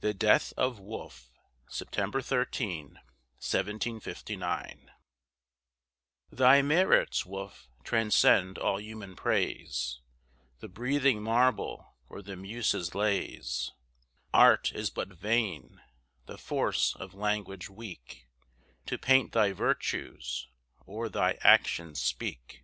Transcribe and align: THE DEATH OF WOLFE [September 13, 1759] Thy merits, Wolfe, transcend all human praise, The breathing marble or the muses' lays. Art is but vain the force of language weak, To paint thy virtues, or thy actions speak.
THE 0.00 0.12
DEATH 0.12 0.52
OF 0.58 0.78
WOLFE 0.80 1.30
[September 1.66 2.20
13, 2.20 2.98
1759] 3.38 4.90
Thy 6.30 6.60
merits, 6.60 7.24
Wolfe, 7.24 7.66
transcend 7.84 8.58
all 8.58 8.78
human 8.78 9.16
praise, 9.16 10.02
The 10.60 10.68
breathing 10.68 11.22
marble 11.22 11.94
or 12.06 12.20
the 12.20 12.36
muses' 12.36 12.94
lays. 12.94 13.72
Art 14.34 14.72
is 14.74 14.90
but 14.90 15.08
vain 15.14 15.80
the 16.26 16.36
force 16.36 16.94
of 16.94 17.14
language 17.14 17.70
weak, 17.70 18.26
To 18.84 18.98
paint 18.98 19.32
thy 19.32 19.52
virtues, 19.54 20.48
or 20.84 21.08
thy 21.08 21.38
actions 21.40 21.98
speak. 21.98 22.62